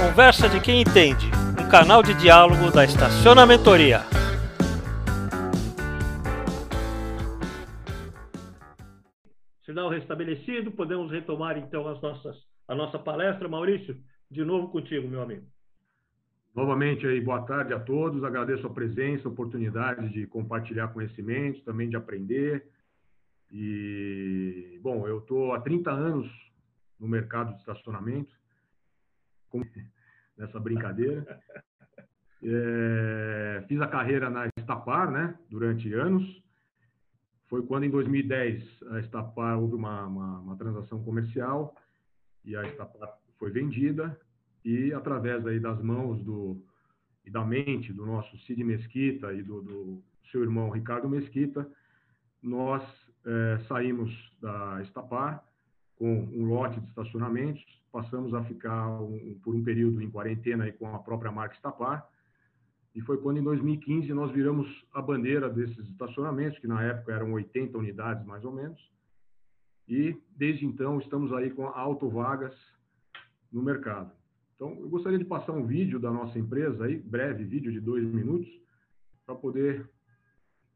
[0.00, 1.26] Conversa de quem entende,
[1.62, 4.00] um canal de diálogo da Estacionamentoria.
[9.62, 12.34] Sinal restabelecido, podemos retomar então as nossas,
[12.66, 13.46] a nossa palestra.
[13.46, 13.94] Maurício,
[14.30, 15.44] de novo contigo, meu amigo.
[16.54, 18.24] Novamente aí, boa tarde a todos.
[18.24, 22.66] Agradeço a presença, a oportunidade de compartilhar conhecimentos, também de aprender.
[23.52, 26.26] E, bom, eu estou há 30 anos
[26.98, 28.39] no mercado de estacionamento,
[30.36, 31.40] nessa brincadeira.
[32.42, 36.42] É, fiz a carreira na Estapar, né, durante anos.
[37.48, 41.74] Foi quando, em 2010, a Estapar houve uma, uma, uma transação comercial
[42.44, 44.18] e a Estapar foi vendida
[44.64, 46.62] e através aí das mãos do
[47.24, 51.68] e da mente do nosso Cid Mesquita e do, do seu irmão Ricardo Mesquita,
[52.42, 52.82] nós
[53.26, 54.10] é, saímos
[54.40, 55.44] da Estapar
[55.96, 60.72] com um lote de estacionamentos, passamos a ficar um, por um período em quarentena aí
[60.72, 62.08] com a própria marca Estapar,
[62.94, 67.32] e foi quando em 2015 nós viramos a bandeira desses estacionamentos, que na época eram
[67.32, 68.80] 80 unidades mais ou menos,
[69.86, 72.54] e desde então estamos aí com autovagas
[73.52, 74.12] no mercado.
[74.54, 78.04] Então, eu gostaria de passar um vídeo da nossa empresa aí, breve vídeo de dois
[78.04, 78.48] minutos,
[79.24, 79.88] para poder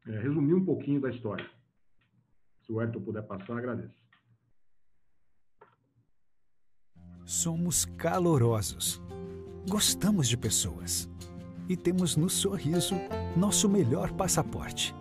[0.07, 1.47] é, resumir um pouquinho da história.
[2.65, 4.04] Se o Ayrton puder passar, agradeço.
[7.27, 9.01] Somos calorosos,
[9.67, 11.09] gostamos de pessoas
[11.67, 12.93] e temos no sorriso
[13.35, 14.95] nosso melhor passaporte.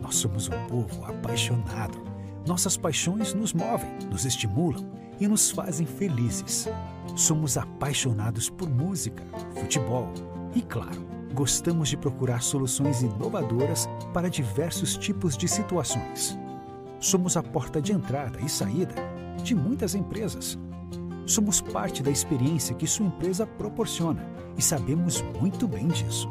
[0.00, 2.00] Nós somos um povo apaixonado.
[2.46, 6.68] Nossas paixões nos movem, nos estimulam e nos fazem felizes.
[7.16, 9.24] Somos apaixonados por música,
[9.58, 10.12] futebol
[10.54, 16.38] e, claro, gostamos de procurar soluções inovadoras para diversos tipos de situações.
[17.00, 18.94] Somos a porta de entrada e saída
[19.42, 20.56] de muitas empresas.
[21.28, 26.26] Somos parte da experiência que sua empresa proporciona e sabemos muito bem disso.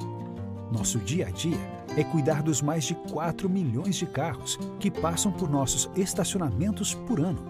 [0.71, 1.59] Nosso dia a dia
[1.95, 7.19] é cuidar dos mais de 4 milhões de carros que passam por nossos estacionamentos por
[7.19, 7.45] ano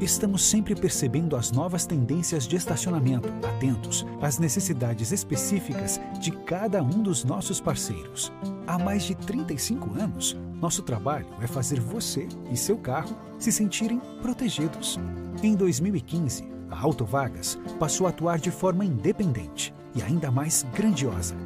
[0.00, 7.02] Estamos sempre percebendo as novas tendências de estacionamento, atentos às necessidades específicas de cada um
[7.02, 8.32] dos nossos parceiros.
[8.66, 14.00] Há mais de 35 anos, nosso trabalho é fazer você e seu carro se sentirem
[14.22, 14.98] protegidos.
[15.42, 21.36] Em 2015, a Autovagas passou a atuar de forma independente e ainda mais grandiosa.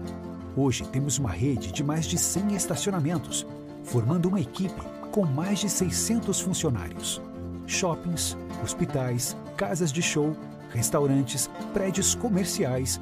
[0.56, 3.44] Hoje temos uma rede de mais de 100 estacionamentos,
[3.82, 7.20] formando uma equipe com mais de 600 funcionários
[7.66, 10.36] shoppings, hospitais, casas de show,
[10.70, 13.00] restaurantes, prédios comerciais,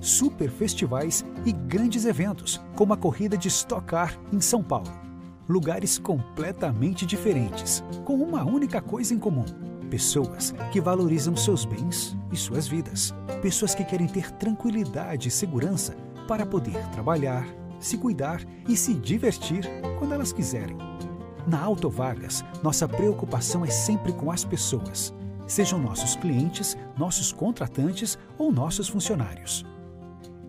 [0.00, 4.90] super festivais e grandes eventos, como a corrida de Stock Car em São Paulo.
[5.48, 9.44] Lugares completamente diferentes, com uma única coisa em comum:
[9.88, 13.14] pessoas que valorizam seus bens e suas vidas.
[13.40, 15.94] Pessoas que querem ter tranquilidade e segurança
[16.26, 17.46] para poder trabalhar,
[17.78, 19.64] se cuidar e se divertir
[19.98, 20.95] quando elas quiserem.
[21.46, 25.14] Na Autovagas, nossa preocupação é sempre com as pessoas,
[25.46, 29.64] sejam nossos clientes, nossos contratantes ou nossos funcionários.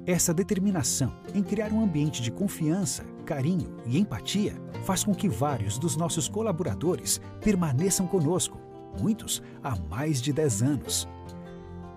[0.08, 5.78] Essa determinação em criar um ambiente de confiança, carinho e empatia faz com que vários
[5.78, 8.60] dos nossos colaboradores permaneçam conosco,
[9.00, 11.08] muitos há mais de 10 anos.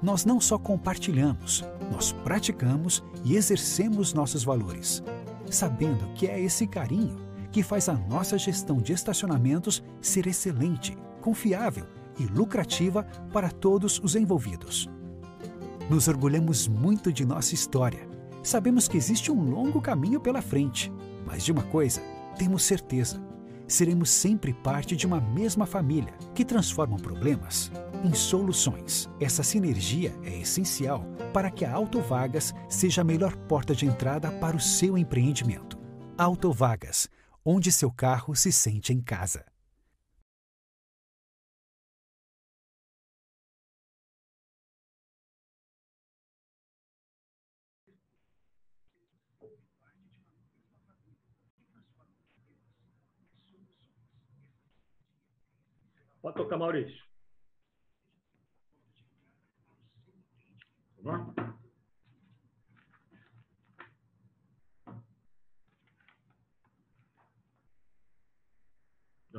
[0.03, 5.03] Nós não só compartilhamos, nós praticamos e exercemos nossos valores,
[5.51, 11.87] sabendo que é esse carinho que faz a nossa gestão de estacionamentos ser excelente, confiável
[12.19, 14.89] e lucrativa para todos os envolvidos.
[15.89, 18.09] Nos orgulhamos muito de nossa história.
[18.43, 20.93] Sabemos que existe um longo caminho pela frente,
[21.27, 22.01] mas de uma coisa
[22.39, 23.21] temos certeza:
[23.67, 27.71] seremos sempre parte de uma mesma família que transforma problemas
[28.05, 29.11] em soluções.
[29.21, 34.57] Essa sinergia é essencial para que a Autovagas seja a melhor porta de entrada para
[34.57, 35.79] o seu empreendimento.
[36.17, 37.09] Autovagas
[37.45, 39.45] onde seu carro se sente em casa.
[56.23, 57.03] Pode tocar, Maurício.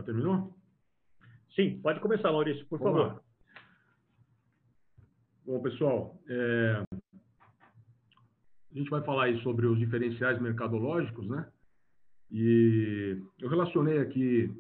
[0.01, 0.51] Já terminou?
[1.56, 3.13] Sim, pode começar, Maurício, por Vamos favor.
[3.13, 3.21] Lá.
[5.45, 6.83] Bom, pessoal, é...
[8.71, 11.48] a gente vai falar aí sobre os diferenciais mercadológicos, né?
[12.31, 14.51] E eu relacionei aqui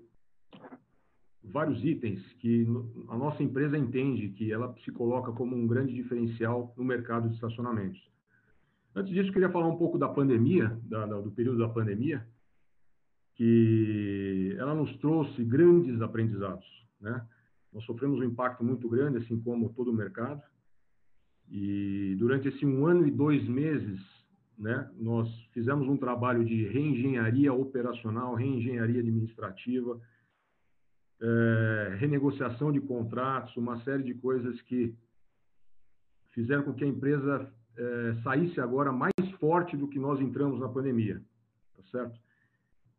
[1.43, 2.67] vários itens que
[3.07, 7.35] a nossa empresa entende que ela se coloca como um grande diferencial no mercado de
[7.35, 7.99] estacionamentos.
[8.93, 12.27] Antes disso, queria falar um pouco da pandemia, da, da, do período da pandemia,
[13.41, 16.63] que ela nos trouxe grandes aprendizados,
[16.99, 17.25] né?
[17.73, 20.43] Nós sofremos um impacto muito grande, assim como todo o mercado,
[21.49, 23.99] e durante esse um ano e dois meses,
[24.55, 29.99] né, nós fizemos um trabalho de reengenharia operacional, reengenharia administrativa,
[31.19, 34.93] é, renegociação de contratos, uma série de coisas que
[36.29, 40.69] fizeram com que a empresa é, saísse agora mais forte do que nós entramos na
[40.69, 41.19] pandemia,
[41.75, 42.30] tá certo?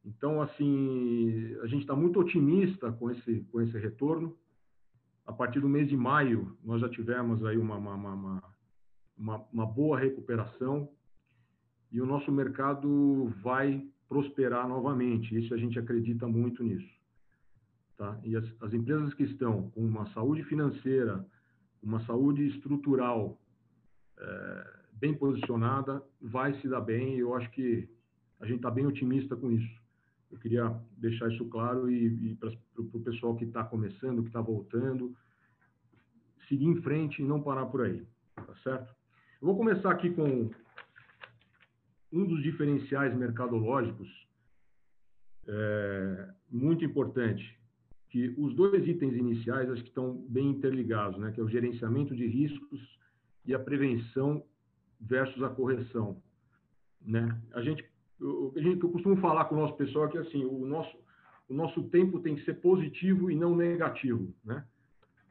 [0.05, 4.37] Então, assim, a gente está muito otimista com esse, com esse retorno.
[5.25, 7.95] A partir do mês de maio, nós já tivemos aí uma, uma,
[9.17, 10.89] uma, uma, boa recuperação
[11.93, 15.39] e o nosso mercado vai prosperar novamente.
[15.39, 16.91] Isso a gente acredita muito nisso.
[17.97, 18.19] Tá?
[18.25, 21.25] E as, as empresas que estão com uma saúde financeira,
[21.81, 23.39] uma saúde estrutural
[24.19, 27.15] é, bem posicionada, vai se dar bem.
[27.15, 27.89] E eu acho que
[28.41, 29.82] a gente está bem otimista com isso.
[30.33, 34.41] Eu queria deixar isso claro e, e para o pessoal que está começando, que está
[34.41, 35.15] voltando,
[36.49, 38.95] seguir em frente e não parar por aí, tá certo?
[39.41, 40.51] Eu vou começar aqui com
[42.13, 44.09] um dos diferenciais mercadológicos
[45.47, 47.59] é, muito importante,
[48.09, 51.33] que os dois itens iniciais acho que estão bem interligados, né?
[51.33, 52.81] Que é o gerenciamento de riscos
[53.45, 54.45] e a prevenção
[55.01, 56.23] versus a correção,
[57.01, 57.41] né?
[57.53, 57.85] A gente,
[58.23, 60.97] eu, gente, eu costumo falar com o nosso pessoal que assim, o nosso,
[61.49, 64.65] o nosso tempo tem que ser positivo e não negativo, né?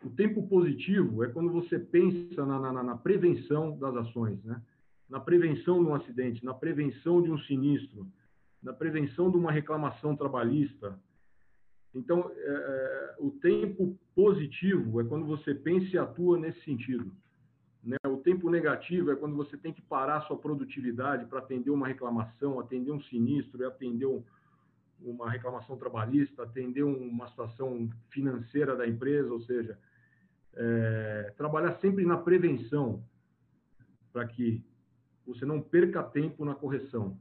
[0.03, 4.61] O tempo positivo é quando você pensa na, na, na prevenção das ações, né?
[5.09, 8.07] Na prevenção de um acidente, na prevenção de um sinistro,
[8.61, 10.97] na prevenção de uma reclamação trabalhista,
[11.93, 17.11] então, é, é, o tempo positivo é quando você pensa e atua nesse sentido.
[17.83, 17.97] Né?
[18.07, 22.59] O tempo negativo é quando você tem que parar sua produtividade para atender uma reclamação,
[22.59, 24.23] atender um sinistro, atender um,
[25.01, 29.77] uma reclamação trabalhista, atender uma situação financeira da empresa, ou seja,
[30.53, 33.03] é, trabalhar sempre na prevenção
[34.13, 34.63] para que
[35.25, 37.17] você não perca tempo na correção.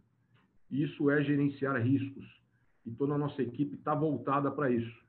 [0.71, 2.41] Isso é gerenciar riscos
[2.85, 5.01] e toda a nossa equipe está voltada para isso.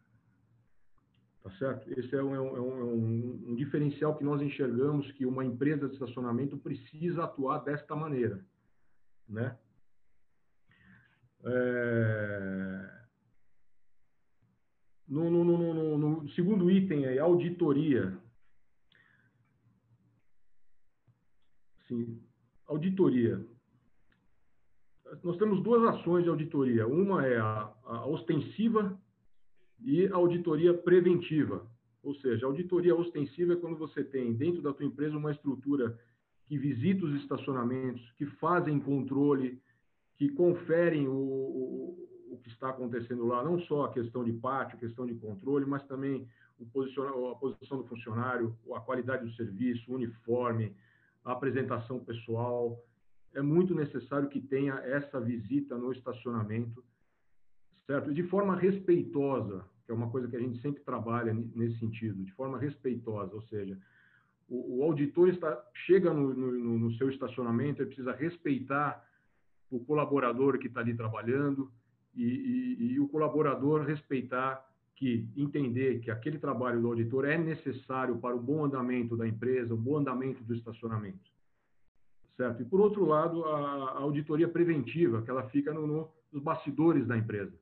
[1.58, 1.88] Certo?
[2.00, 5.88] Esse é um, é, um, é um, um, diferencial que nós enxergamos que uma empresa
[5.88, 8.44] de estacionamento precisa atuar desta maneira,
[9.28, 9.58] né?
[11.44, 13.02] É...
[15.08, 18.18] No, no, no, no, segundo item aí, auditoria.
[21.88, 22.22] Sim,
[22.66, 23.46] auditoria
[25.24, 26.88] nós temos duas ações de auditoria.
[26.88, 28.98] Uma é a, a ostensiva
[29.84, 31.66] e auditoria preventiva.
[32.04, 35.98] Ou seja, auditoria ostensiva é quando você tem dentro da tua empresa uma estrutura
[36.48, 39.62] que visita os estacionamentos, que fazem controle,
[40.18, 44.78] que conferem o, o, o que está acontecendo lá, não só a questão de pátio,
[44.78, 46.28] questão de controle, mas também
[46.60, 50.76] o a posição do funcionário, a qualidade do serviço, o uniforme,
[51.24, 52.84] a apresentação pessoal,
[53.34, 56.84] é muito necessário que tenha essa visita no estacionamento,
[57.88, 58.14] certo?
[58.14, 62.58] De forma respeitosa, é uma coisa que a gente sempre trabalha nesse sentido, de forma
[62.58, 63.78] respeitosa, ou seja,
[64.50, 69.06] o, o auditor está, chega no, no, no, seu estacionamento, ele precisa respeitar
[69.70, 71.72] o colaborador que está ali trabalhando
[72.14, 78.18] e, e, e o colaborador respeitar que entender que aquele trabalho do auditor é necessário
[78.18, 81.32] para o bom andamento da empresa, o bom andamento do estacionamento
[82.42, 82.62] certo?
[82.62, 83.58] E por outro lado, a,
[83.92, 87.54] a auditoria preventiva, que ela fica no, no, nos bastidores da empresa,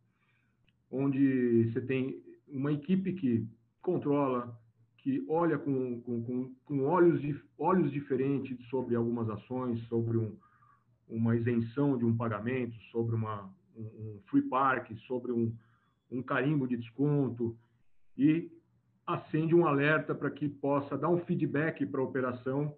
[0.91, 3.47] onde você tem uma equipe que
[3.81, 4.57] controla,
[4.97, 7.21] que olha com, com, com, com olhos,
[7.57, 10.35] olhos diferentes sobre algumas ações, sobre um,
[11.07, 15.53] uma isenção de um pagamento, sobre uma, um, um free park, sobre um,
[16.11, 17.55] um carimbo de desconto
[18.17, 18.51] e
[19.05, 22.75] acende um alerta para que possa dar um feedback para a operação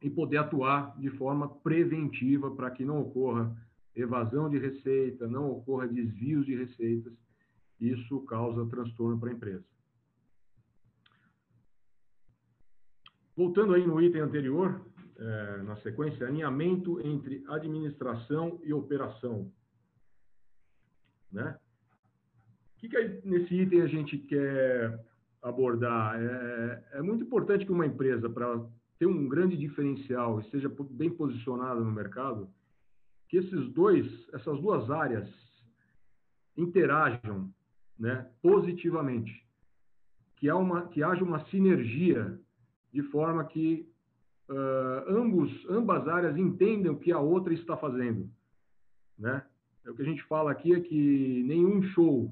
[0.00, 3.54] e poder atuar de forma preventiva para que não ocorra
[3.96, 7.12] evasão de receita, não ocorra desvios de receitas.
[7.80, 9.64] Isso causa transtorno para a empresa.
[13.34, 14.80] Voltando aí no item anterior,
[15.18, 19.50] é, na sequência, alinhamento entre administração e operação.
[21.32, 21.58] Né?
[22.74, 25.04] O que, que nesse item a gente quer
[25.42, 26.18] abordar?
[26.18, 28.64] É, é muito importante que uma empresa, para
[28.98, 32.48] ter um grande diferencial e seja bem posicionada no mercado,
[33.28, 35.28] que esses dois, essas duas áreas
[36.56, 37.52] interajam
[37.98, 39.44] né, positivamente,
[40.36, 42.38] que, há uma, que haja uma sinergia
[42.92, 43.88] de forma que
[44.48, 48.30] uh, ambos, ambas áreas entendam o que a outra está fazendo,
[49.18, 49.44] né?
[49.84, 52.30] É o que a gente fala aqui é que nenhum show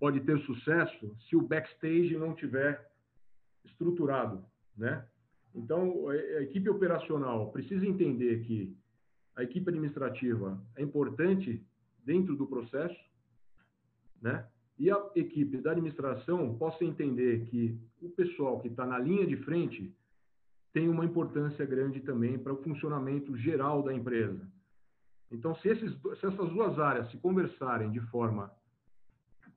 [0.00, 2.90] pode ter sucesso se o backstage não tiver
[3.64, 4.44] estruturado,
[4.76, 5.06] né?
[5.54, 8.76] Então, a equipe operacional precisa entender que
[9.40, 11.64] a equipe administrativa é importante
[12.04, 12.98] dentro do processo,
[14.20, 14.46] né?
[14.78, 19.36] E a equipe da administração possa entender que o pessoal que está na linha de
[19.38, 19.94] frente
[20.72, 24.46] tem uma importância grande também para o funcionamento geral da empresa.
[25.30, 28.50] Então, se, esses, se essas duas áreas se conversarem de forma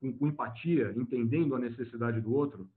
[0.00, 2.68] com, com, empatia, entendendo a necessidade do outro,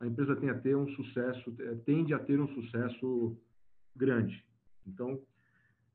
[0.00, 3.36] a empresa tem a ter um sucesso, tende a ter um sucesso
[3.94, 4.44] grande.
[4.86, 5.20] Então,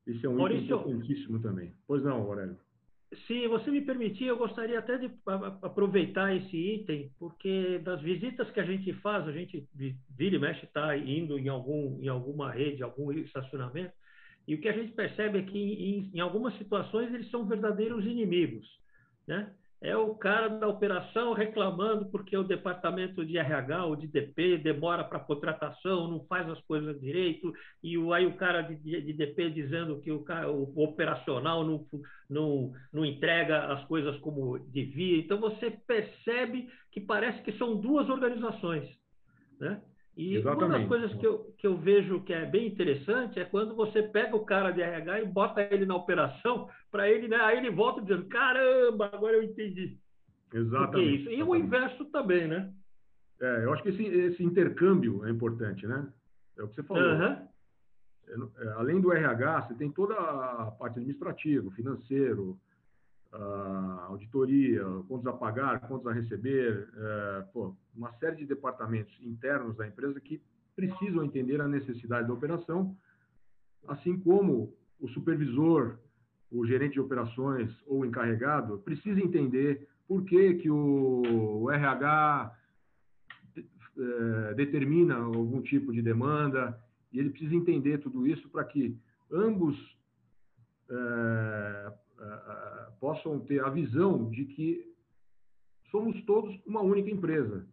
[0.06, 1.72] esse é um Maurício, item importantíssimo também.
[1.86, 2.56] Pois não, Aurélio.
[3.26, 5.10] Se você me permitir, eu gostaria até de
[5.60, 9.68] aproveitar esse item, porque das visitas que a gente faz, a gente
[10.16, 13.92] vira e mexe está indo em, algum, em alguma rede, algum estacionamento,
[14.48, 18.04] e o que a gente percebe é que em, em algumas situações eles são verdadeiros
[18.04, 18.66] inimigos,
[19.26, 19.52] né?
[19.82, 25.02] É o cara da operação reclamando porque o departamento de RH ou de DP demora
[25.02, 30.00] para contratação, não faz as coisas direito, e aí o cara de, de DP dizendo
[30.00, 31.84] que o, o operacional não,
[32.30, 35.18] não, não entrega as coisas como devia.
[35.18, 38.88] Então você percebe que parece que são duas organizações.
[39.58, 39.82] Né?
[40.16, 40.64] E Exatamente.
[40.64, 44.02] uma das coisas que eu, que eu vejo que é bem interessante é quando você
[44.02, 47.36] pega o cara de RH e bota ele na operação, para ele, né?
[47.36, 49.96] Aí ele volta dizendo: caramba, agora eu entendi.
[50.52, 51.22] Exatamente.
[51.22, 51.30] isso.
[51.30, 52.70] E o inverso também, né?
[53.40, 56.06] É, eu acho que esse, esse intercâmbio é importante, né?
[56.58, 57.02] É o que você falou.
[57.02, 57.48] Uhum.
[58.76, 62.58] Além do RH, você tem toda a parte administrativa, financeiro,
[64.08, 69.86] auditoria, contas a pagar, contas a receber, uh, pô, uma série de departamentos internos da
[69.86, 70.40] empresa que
[70.76, 72.96] precisam entender a necessidade da operação,
[73.88, 75.98] assim como o supervisor,
[76.50, 82.54] o gerente de operações ou o encarregado precisa entender por que, que o, o RH
[83.98, 86.78] é, determina algum tipo de demanda,
[87.10, 88.96] e ele precisa entender tudo isso para que
[89.30, 89.76] ambos
[90.90, 91.92] é,
[93.02, 94.94] possam ter a visão de que
[95.90, 97.66] somos todos uma única empresa,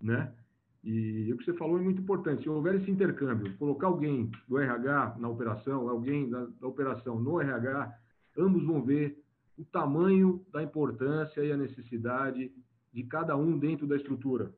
[0.00, 0.34] né?
[0.82, 2.44] E o que você falou é muito importante.
[2.44, 7.38] Se houver esse intercâmbio, colocar alguém do RH na operação, alguém da, da operação no
[7.38, 7.94] RH,
[8.38, 9.22] ambos vão ver
[9.58, 12.50] o tamanho da importância e a necessidade
[12.90, 14.50] de cada um dentro da estrutura,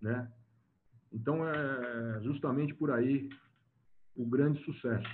[0.00, 0.28] né?
[1.12, 3.30] Então é justamente por aí
[4.16, 5.08] o grande sucesso.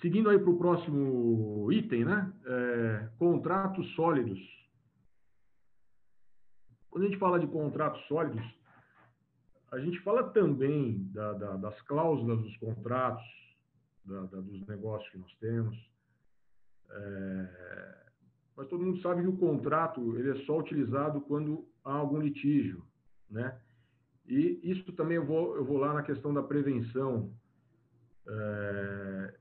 [0.00, 2.32] Seguindo aí para o próximo item, né?
[2.44, 4.38] É, contratos sólidos.
[6.90, 8.44] Quando a gente fala de contratos sólidos,
[9.72, 13.24] a gente fala também da, da, das cláusulas dos contratos,
[14.04, 15.76] da, dos negócios que nós temos.
[16.90, 18.06] É,
[18.56, 22.84] mas todo mundo sabe que o contrato ele é só utilizado quando há algum litígio,
[23.30, 23.58] né?
[24.26, 27.32] E isso também eu vou, eu vou lá na questão da prevenção.
[28.26, 29.38] É,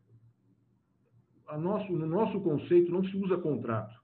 [1.57, 3.95] nosso, no nosso conceito não se usa contrato.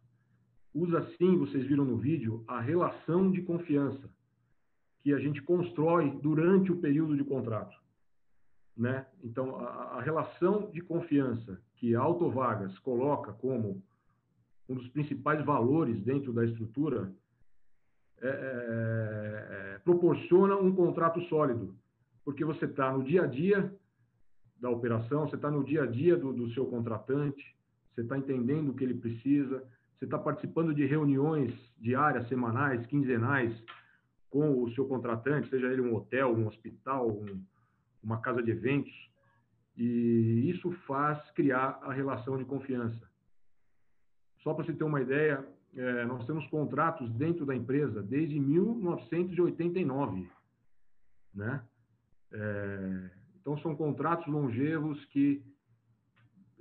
[0.73, 4.09] Usa sim, vocês viram no vídeo, a relação de confiança
[5.03, 7.75] que a gente constrói durante o período de contrato.
[8.77, 9.05] Né?
[9.23, 13.83] Então, a, a relação de confiança que a Autovagas coloca como
[14.69, 17.11] um dos principais valores dentro da estrutura
[18.21, 18.31] é, é,
[19.75, 21.75] é, proporciona um contrato sólido,
[22.23, 23.75] porque você está no dia a dia
[24.61, 27.43] da operação, você está no dia a dia do, do seu contratante,
[27.93, 29.63] você está entendendo o que ele precisa,
[29.97, 33.51] você está participando de reuniões diárias, semanais, quinzenais
[34.29, 37.43] com o seu contratante, seja ele um hotel, um hospital, um,
[38.03, 38.93] uma casa de eventos,
[39.75, 43.09] e isso faz criar a relação de confiança.
[44.43, 45.43] Só para você ter uma ideia,
[45.75, 50.29] é, nós temos contratos dentro da empresa desde 1989,
[51.33, 51.63] né?
[52.31, 55.43] É, então, são contratos longevos que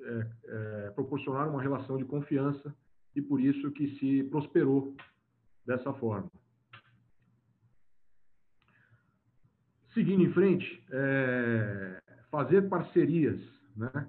[0.00, 2.74] é, é, proporcionaram uma relação de confiança
[3.14, 4.96] e por isso que se prosperou
[5.66, 6.30] dessa forma.
[9.92, 13.38] Seguindo em frente, é, fazer parcerias.
[13.76, 14.08] Né?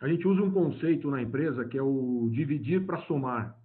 [0.00, 3.56] A gente usa um conceito na empresa que é o dividir para somar.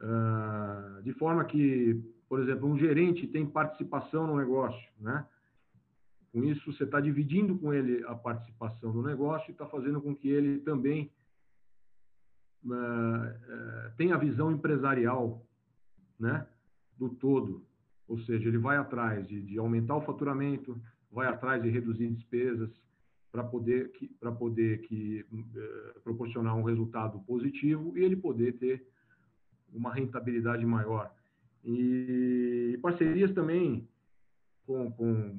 [0.00, 5.26] Uh, de forma que, por exemplo, um gerente tem participação no negócio, né?
[6.32, 10.14] Com isso, você está dividindo com ele a participação do negócio e está fazendo com
[10.14, 11.10] que ele também
[12.64, 15.44] uh, tem a visão empresarial,
[16.18, 16.46] né,
[16.96, 17.64] do todo,
[18.06, 22.70] ou seja, ele vai atrás de, de aumentar o faturamento, vai atrás de reduzir despesas
[23.32, 28.86] para poder que para poder que uh, proporcionar um resultado positivo e ele poder ter
[29.72, 31.12] uma rentabilidade maior.
[31.64, 33.88] E parcerias também
[34.66, 35.38] com, com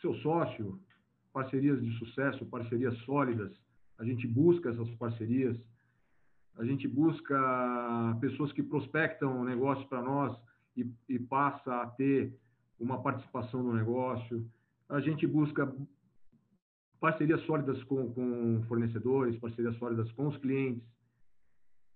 [0.00, 0.80] seu sócio,
[1.32, 3.52] parcerias de sucesso, parcerias sólidas.
[3.98, 5.56] A gente busca essas parcerias,
[6.56, 10.36] a gente busca pessoas que prospectam negócios para nós
[10.76, 12.34] e, e passa a ter
[12.78, 14.44] uma participação no negócio.
[14.88, 15.72] A gente busca
[16.98, 20.82] parcerias sólidas com, com fornecedores, parcerias sólidas com os clientes,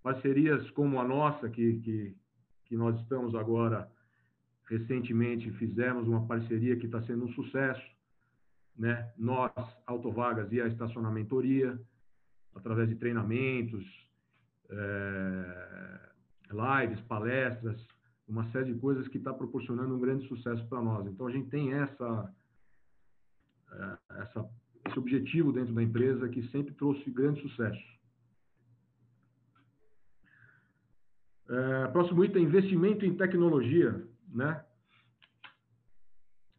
[0.02, 2.16] parcerias como a nossa, que, que,
[2.66, 3.90] que nós estamos agora,
[4.68, 7.82] recentemente fizemos uma parceria que está sendo um sucesso,
[8.76, 9.10] né?
[9.16, 9.52] Nós,
[9.86, 11.78] Autovagas e a Estacionamentoria,
[12.54, 13.84] através de treinamentos,
[14.70, 16.10] é,
[16.50, 17.86] lives, palestras,
[18.26, 21.06] uma série de coisas que está proporcionando um grande sucesso para nós.
[21.06, 22.34] Então a gente tem essa,
[23.72, 24.48] é, essa,
[24.88, 27.94] esse objetivo dentro da empresa que sempre trouxe grande sucesso.
[31.48, 34.64] É, próximo item, investimento em tecnologia, né?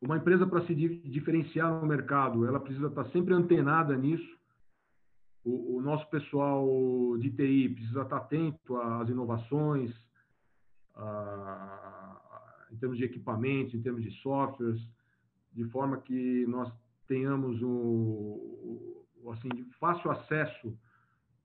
[0.05, 4.38] Uma empresa para se diferenciar no mercado, ela precisa estar sempre antenada nisso.
[5.43, 9.91] O, o nosso pessoal de TI precisa estar atento às inovações,
[10.95, 12.21] a,
[12.71, 14.79] em termos de equipamentos, em termos de softwares,
[15.53, 16.71] de forma que nós
[17.07, 20.77] tenhamos o, o assim fácil acesso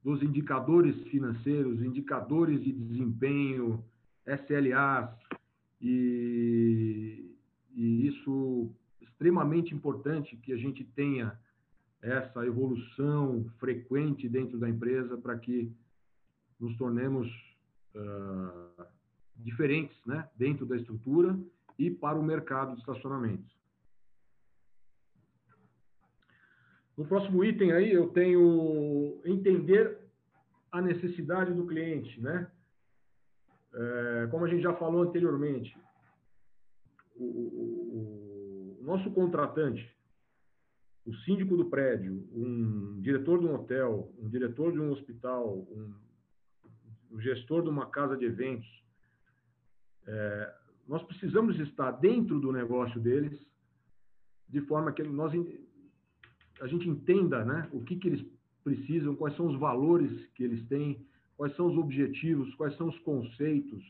[0.04, 3.82] dos indicadores financeiros, indicadores de desempenho,
[4.26, 5.10] SLAs,
[5.80, 7.29] e,
[7.74, 11.38] e isso extremamente importante que a gente tenha
[12.02, 15.70] essa evolução frequente dentro da empresa para que
[16.58, 17.28] nos tornemos
[17.94, 18.84] uh,
[19.36, 21.38] diferentes né, dentro da estrutura
[21.78, 23.60] e para o mercado de estacionamento.
[26.97, 29.99] No próximo item aí eu tenho entender
[30.71, 32.50] a necessidade do cliente, né?
[33.73, 35.76] É, como a gente já falou anteriormente,
[37.25, 39.89] o, o, nosso contratante,
[41.06, 45.95] o síndico do prédio, um diretor de um hotel, um diretor de um hospital, um,
[47.13, 48.69] um gestor de uma casa de eventos,
[50.06, 50.54] é,
[50.89, 53.39] nós precisamos estar dentro do negócio deles,
[54.49, 55.33] de forma que nós
[56.61, 58.26] a gente entenda né, o que, que eles
[58.63, 61.06] precisam, quais são os valores que eles têm,
[61.37, 63.83] quais são os objetivos, quais são os conceitos,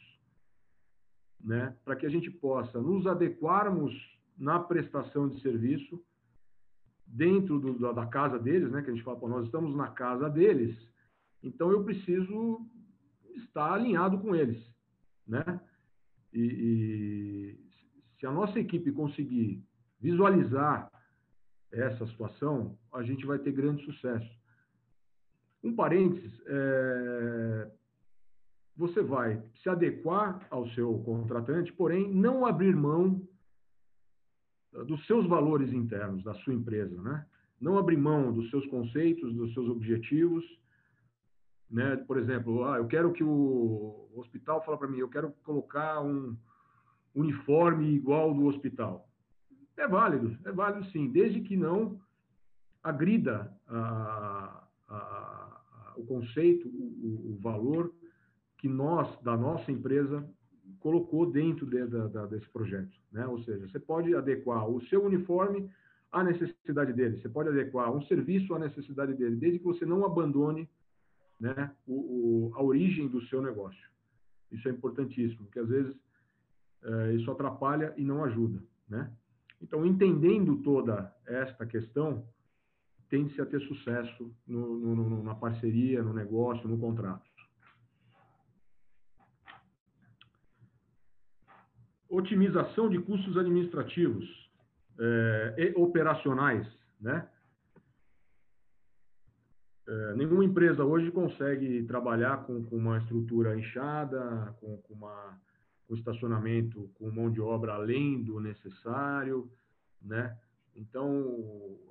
[1.43, 3.95] né, para que a gente possa nos adequarmos
[4.37, 6.03] na prestação de serviço
[7.07, 10.77] dentro do, da casa deles, né, que a gente fala, nós estamos na casa deles,
[11.43, 12.61] então eu preciso
[13.35, 14.63] estar alinhado com eles,
[15.27, 15.61] né?
[16.33, 17.71] E, e
[18.19, 19.65] se a nossa equipe conseguir
[20.01, 20.91] visualizar
[21.73, 24.31] essa situação, a gente vai ter grande sucesso.
[25.63, 27.71] Um parênteses, é,
[28.81, 33.21] você vai se adequar ao seu contratante, porém não abrir mão
[34.87, 37.27] dos seus valores internos da sua empresa, né?
[37.61, 40.45] Não abrir mão dos seus conceitos, dos seus objetivos,
[41.71, 41.97] né?
[41.97, 46.35] Por exemplo, ah, eu quero que o hospital fala para mim, eu quero colocar um
[47.15, 49.07] uniforme igual do hospital.
[49.77, 52.01] É válido, é válido sim, desde que não
[52.83, 57.93] agrida a, a, a, o conceito, o, o, valor
[58.61, 60.23] que nós, da nossa empresa,
[60.81, 62.93] colocou dentro de, da, desse projeto.
[63.11, 63.27] Né?
[63.27, 65.71] Ou seja, você pode adequar o seu uniforme
[66.13, 70.05] à necessidade dele, você pode adequar um serviço à necessidade dele, desde que você não
[70.05, 70.69] abandone
[71.39, 73.89] né, o, o, a origem do seu negócio.
[74.53, 75.97] Isso é importantíssimo, porque às vezes
[76.83, 78.63] é, isso atrapalha e não ajuda.
[78.89, 79.11] Né?
[79.63, 82.27] Então, entendendo toda esta questão,
[83.09, 87.30] tende-se a ter sucesso no, no, na parceria, no negócio, no contrato.
[92.11, 94.29] Otimização de custos administrativos
[94.99, 96.67] é, e operacionais,
[97.01, 97.27] né?
[99.89, 105.39] É, nenhuma empresa hoje consegue trabalhar com, com uma estrutura inchada, com, com uma
[105.91, 109.51] o estacionamento com mão de obra além do necessário,
[110.01, 110.39] né?
[110.77, 111.11] Então,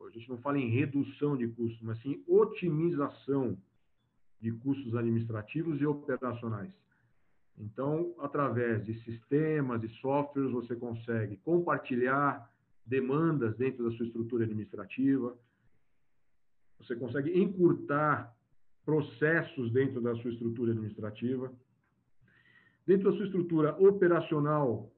[0.07, 3.57] a gente não fala em redução de custos, mas sim otimização
[4.39, 6.73] de custos administrativos e operacionais.
[7.59, 12.49] Então, através de sistemas e softwares, você consegue compartilhar
[12.85, 15.37] demandas dentro da sua estrutura administrativa,
[16.79, 18.33] você consegue encurtar
[18.85, 21.51] processos dentro da sua estrutura administrativa.
[22.87, 24.89] Dentro da sua estrutura operacional,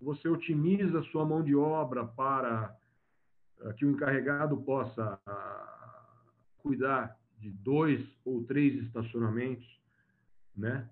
[0.00, 2.76] você otimiza sua mão de obra para
[3.60, 6.18] eh, que o encarregado possa ah,
[6.58, 9.66] cuidar de dois ou três estacionamentos,
[10.54, 10.86] né?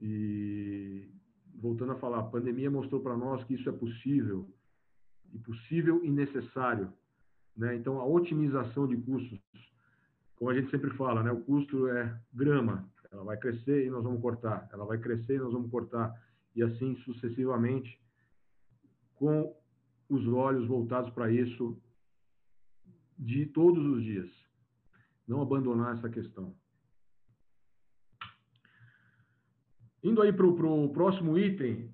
[0.00, 1.08] E
[1.54, 4.48] voltando a falar, a pandemia mostrou para nós que isso é possível,
[5.32, 6.92] e possível e necessário,
[7.56, 7.74] né?
[7.74, 9.40] Então a otimização de custos,
[10.36, 11.32] como a gente sempre fala, né?
[11.32, 15.38] O custo é grama, ela vai crescer e nós vamos cortar, ela vai crescer e
[15.38, 16.14] nós vamos cortar,
[16.54, 18.00] e assim sucessivamente,
[19.16, 19.54] com
[20.08, 21.76] os olhos voltados para isso
[23.18, 24.30] de todos os dias.
[25.26, 26.54] Não abandonar essa questão.
[30.02, 31.90] Indo aí para o próximo item,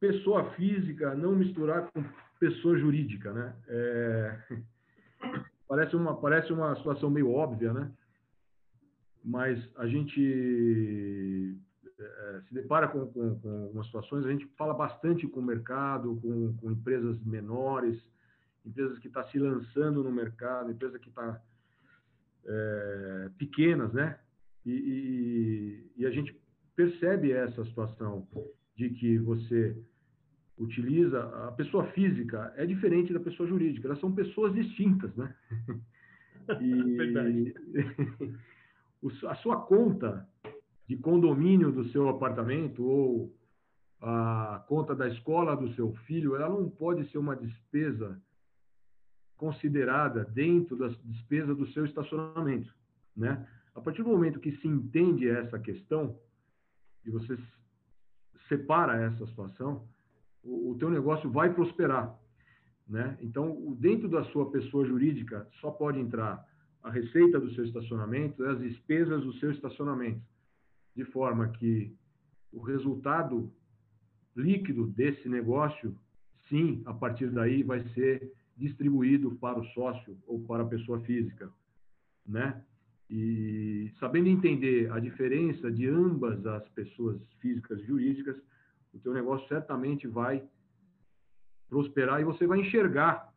[0.00, 2.04] pessoa física não misturar com
[2.40, 3.54] pessoa jurídica, né?
[3.68, 4.38] É,
[5.68, 7.92] parece, uma, parece uma situação meio óbvia, né?
[9.24, 11.56] Mas a gente
[12.00, 16.18] é, se depara com, com, com, algumas situações, a gente fala bastante com o mercado,
[16.20, 18.02] com, com empresas menores,
[18.66, 21.40] empresas que estão tá se lançando no mercado, empresas que estão tá,
[22.44, 24.18] é, pequenas, né?
[24.66, 26.40] E, e, e, a gente
[26.74, 28.26] percebe essa situação
[28.76, 29.76] de que você
[30.58, 35.34] utiliza a pessoa física é diferente da pessoa jurídica, elas são pessoas distintas, né?
[36.60, 37.54] E, Verdade.
[39.28, 40.28] a sua conta
[40.88, 43.32] de condomínio do seu apartamento ou
[44.00, 48.20] a conta da escola do seu filho, ela não pode ser uma despesa
[49.36, 52.74] considerada dentro das despesas do seu estacionamento,
[53.16, 53.46] né?
[53.72, 56.18] A partir do momento que se entende essa questão
[57.04, 57.36] e você
[58.48, 59.86] separa essa situação,
[60.42, 62.18] o, o teu negócio vai prosperar,
[62.88, 63.16] né?
[63.20, 66.44] Então, dentro da sua pessoa jurídica só pode entrar
[66.82, 70.20] a receita do seu estacionamento as despesas do seu estacionamento,
[70.94, 71.94] de forma que
[72.52, 73.50] o resultado
[74.36, 75.96] líquido desse negócio,
[76.48, 81.50] sim, a partir daí vai ser distribuído para o sócio ou para a pessoa física,
[82.26, 82.62] né?
[83.14, 88.34] E sabendo entender a diferença de ambas as pessoas físicas e jurídicas,
[88.94, 90.42] o teu negócio certamente vai
[91.68, 93.30] prosperar e você vai enxergar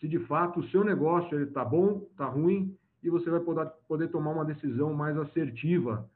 [0.00, 3.70] se de fato o seu negócio ele está bom, está ruim e você vai poder,
[3.86, 6.10] poder tomar uma decisão mais assertiva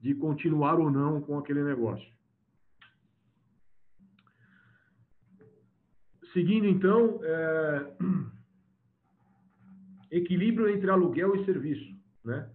[0.00, 2.10] de continuar ou não com aquele negócio.
[6.32, 7.92] Seguindo, então, é...
[10.10, 11.97] equilíbrio entre aluguel e serviço.
[12.28, 12.46] Né?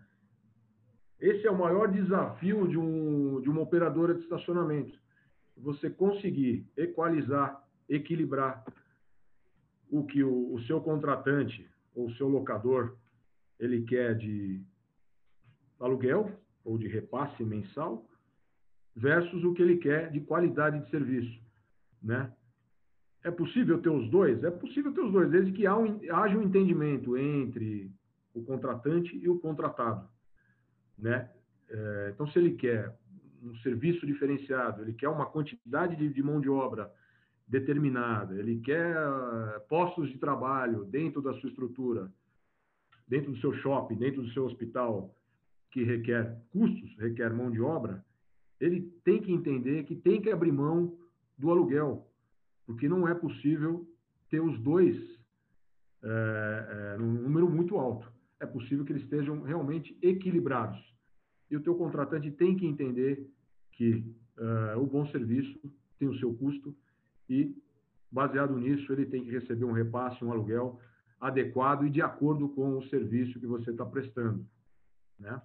[1.19, 4.95] Esse é o maior desafio de, um, de uma operadora de estacionamento.
[5.57, 8.63] Você conseguir equalizar, equilibrar
[9.89, 12.95] o que o, o seu contratante ou o seu locador
[13.59, 14.61] ele quer de
[15.79, 16.31] aluguel
[16.63, 18.07] ou de repasse mensal
[18.95, 21.41] versus o que ele quer de qualidade de serviço,
[22.01, 22.31] né?
[23.23, 24.43] É possível ter os dois?
[24.43, 27.92] É possível ter os dois, desde que haja um entendimento entre
[28.33, 30.07] o contratante e o contratado.
[30.97, 31.29] Né?
[31.69, 32.95] É, então, se ele quer
[33.41, 36.91] um serviço diferenciado, ele quer uma quantidade de, de mão de obra
[37.47, 42.11] determinada, ele quer uh, postos de trabalho dentro da sua estrutura,
[43.07, 45.13] dentro do seu shopping, dentro do seu hospital,
[45.69, 48.03] que requer custos, requer mão de obra,
[48.59, 50.97] ele tem que entender que tem que abrir mão
[51.37, 52.07] do aluguel,
[52.65, 53.85] porque não é possível
[54.29, 54.95] ter os dois
[56.03, 58.12] é, é, num número muito alto.
[58.43, 60.77] É possível que eles estejam realmente equilibrados.
[61.49, 63.25] E o teu contratante tem que entender
[63.71, 64.03] que
[64.37, 65.57] é, o bom serviço
[65.97, 66.75] tem o seu custo
[67.29, 67.55] e,
[68.11, 70.77] baseado nisso, ele tem que receber um repasse, um aluguel
[71.21, 74.45] adequado e de acordo com o serviço que você está prestando.
[75.17, 75.41] Né?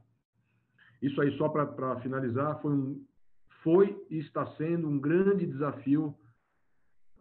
[1.01, 3.05] Isso aí, só para finalizar, foi, um,
[3.63, 6.13] foi e está sendo um grande desafio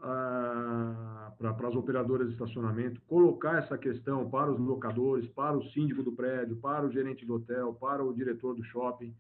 [0.01, 6.02] ah, para as operadoras de estacionamento, colocar essa questão para os locadores, para o síndico
[6.02, 9.13] do prédio, para o gerente do hotel, para o diretor do shopping,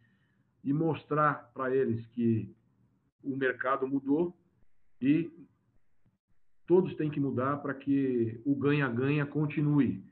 [0.63, 2.53] e mostrar para eles que
[3.23, 4.35] o mercado mudou
[4.99, 5.31] e
[6.65, 10.03] todos têm que mudar para que o ganha-ganha continue.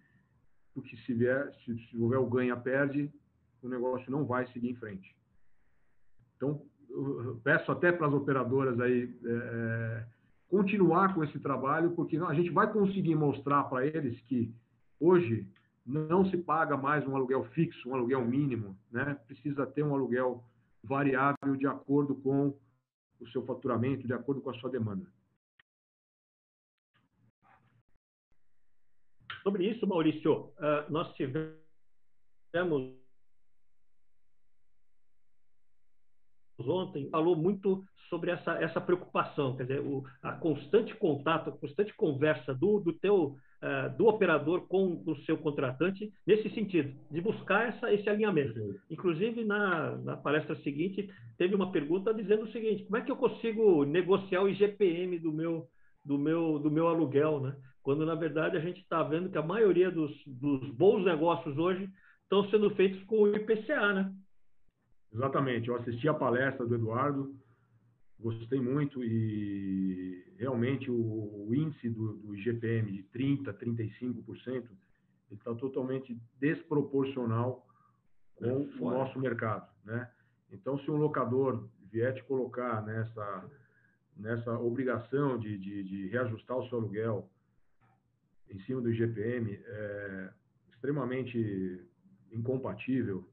[0.73, 3.11] Porque se, vier, se, se houver o ganha-perde,
[3.63, 5.15] o negócio não vai seguir em frente.
[6.37, 6.61] Então,
[7.43, 10.05] peço até para as operadoras aí é,
[10.55, 14.55] continuar com esse trabalho, porque a gente vai conseguir mostrar para eles que
[14.97, 15.45] hoje
[15.85, 19.15] não se paga mais um aluguel fixo, um aluguel mínimo, né?
[19.27, 20.41] Precisa ter um aluguel
[20.81, 22.57] variável de acordo com
[23.19, 25.05] o seu faturamento, de acordo com a sua demanda.
[29.43, 31.59] Sobre isso, Maurício, uh, nós tivemos
[36.59, 41.93] ontem falou muito sobre essa, essa preocupação, quer dizer, o, a constante contato, a constante
[41.95, 47.69] conversa do, do teu uh, do operador com o seu contratante nesse sentido, de buscar
[47.69, 48.59] essa, esse alinhamento.
[48.89, 53.17] Inclusive, na, na palestra seguinte, teve uma pergunta dizendo o seguinte, como é que eu
[53.17, 55.67] consigo negociar o IGPM do meu,
[56.03, 57.55] do meu, do meu aluguel, né?
[57.85, 61.87] quando, na verdade, a gente está vendo que a maioria dos, dos bons negócios hoje
[62.23, 64.11] estão sendo feitos com o IPCA, né?
[65.13, 65.67] Exatamente.
[65.67, 67.35] Eu assisti a palestra do Eduardo,
[68.19, 74.67] gostei muito e realmente o, o índice do, do, IGPM de 30%, 35%, ele
[75.31, 77.65] está totalmente desproporcional
[78.35, 80.09] com é o nosso mercado, né?
[80.51, 83.49] Então, se um locador vier te colocar nessa,
[84.15, 87.29] nessa obrigação de, de, de reajustar o seu aluguel
[88.49, 90.29] em cima do IGPM, é
[90.73, 91.83] extremamente
[92.31, 93.27] incompatível,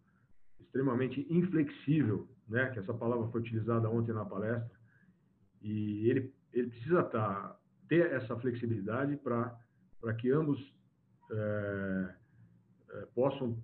[0.72, 2.70] extremamente inflexível, né?
[2.70, 4.80] Que essa palavra foi utilizada ontem na palestra.
[5.60, 7.56] E ele ele precisa tá,
[7.88, 9.58] ter essa flexibilidade para
[10.00, 10.58] para que ambos
[11.30, 12.14] é,
[12.90, 13.56] é, possam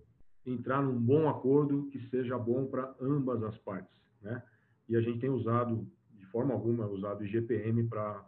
[0.47, 3.93] entrar num bom acordo que seja bom para ambas as partes,
[4.23, 4.43] né?
[4.89, 8.25] E a gente tem usado de forma alguma usado IGPM para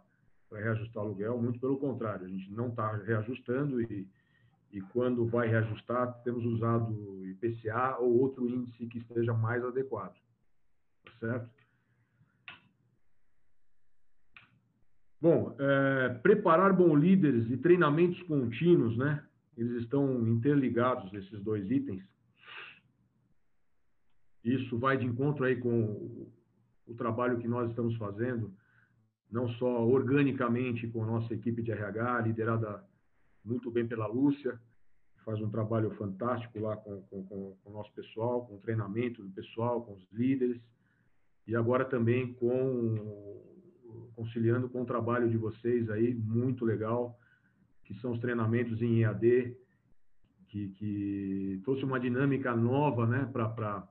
[0.51, 4.07] reajustar aluguel, muito pelo contrário, a gente não está reajustando e
[4.71, 10.15] e quando vai reajustar, temos usado IPCA ou outro índice que esteja mais adequado.
[11.03, 11.49] Tá certo?
[15.19, 19.23] Bom, é, preparar bons líderes e treinamentos contínuos, né?
[19.55, 22.03] Eles estão interligados, esses dois itens.
[24.43, 25.83] Isso vai de encontro aí com
[26.87, 28.53] o, trabalho que nós estamos fazendo,
[29.31, 32.83] não só organicamente com a nossa equipe de RH, liderada
[33.43, 34.59] muito bem pela Lúcia,
[35.23, 39.29] faz um trabalho fantástico lá com, com, com, o nosso pessoal, com o treinamento do
[39.29, 40.61] pessoal, com os líderes,
[41.47, 43.49] e agora também com
[44.15, 47.17] conciliando com o trabalho de vocês aí, muito legal,
[47.83, 49.57] que são os treinamentos em EAD,
[50.47, 53.87] que, que trouxe uma dinâmica nova né, para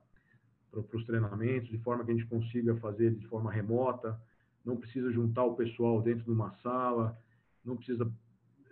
[0.93, 4.19] os treinamentos, de forma que a gente consiga fazer de forma remota,
[4.63, 7.17] não precisa juntar o pessoal dentro de uma sala,
[7.65, 8.09] não precisa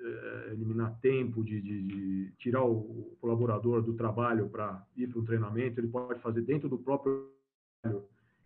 [0.10, 5.26] eh, eliminar tempo, de, de, de, tirar o colaborador do trabalho para ir para um
[5.26, 7.32] treinamento, ele pode fazer dentro do próprio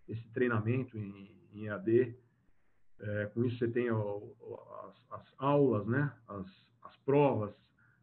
[0.07, 2.15] esse treinamento em, em EAD.
[2.99, 6.13] É, com isso você tem as, as, aulas, né?
[6.27, 6.47] As,
[6.83, 7.53] as provas,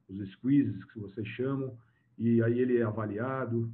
[0.08, 1.78] os squeezes que vocês chamam,
[2.18, 3.72] e aí ele é avaliado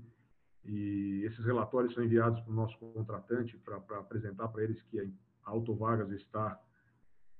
[0.65, 5.51] e esses relatórios são enviados para o nosso contratante para apresentar para eles que a
[5.51, 6.61] Autovagas está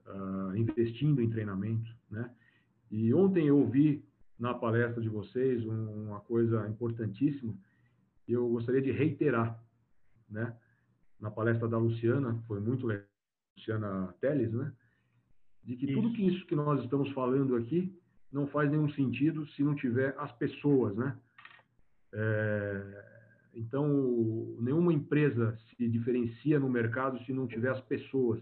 [0.07, 2.31] uh, investindo em treinamento, né?
[2.91, 4.05] E ontem eu ouvi
[4.39, 7.55] na palestra de vocês uma coisa importantíssima
[8.29, 9.61] e eu gostaria de reiterar,
[10.29, 10.57] né?
[11.21, 13.07] Na palestra da Luciana, foi muito legal,
[13.57, 14.73] Luciana Teles, né?
[15.65, 15.95] De que isso.
[15.95, 17.97] tudo que isso que nós estamos falando aqui
[18.31, 21.19] não faz nenhum sentido se não tiver as pessoas, né?
[22.13, 23.05] É,
[23.55, 23.89] então,
[24.61, 28.41] nenhuma empresa se diferencia no mercado se não tiver as pessoas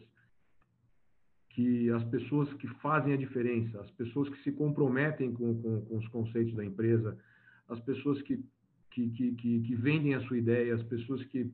[1.54, 5.98] que as pessoas que fazem a diferença, as pessoas que se comprometem com, com, com
[5.98, 7.16] os conceitos da empresa,
[7.68, 8.44] as pessoas que,
[8.90, 11.48] que, que, que, vendem a sua ideia, as pessoas que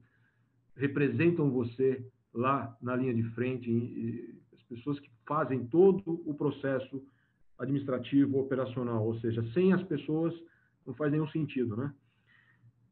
[0.74, 7.04] representam você lá na linha de frente, as pessoas que fazem todo o processo
[7.58, 10.34] administrativo, operacional, ou seja, sem as pessoas
[10.86, 11.92] não faz nenhum sentido, né?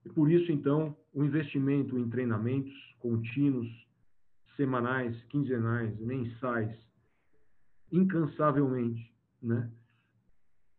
[0.04, 3.66] E por isso, então, o investimento em treinamentos contínuos,
[4.56, 6.87] semanais, quinzenais, mensais,
[7.90, 9.70] incansavelmente, né?